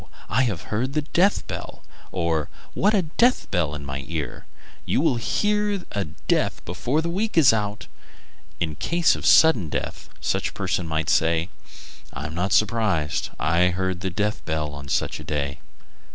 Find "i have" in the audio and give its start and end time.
0.31-0.63